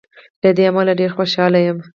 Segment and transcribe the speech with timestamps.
[0.43, 1.77] له دې امله ډېر خوشاله یم.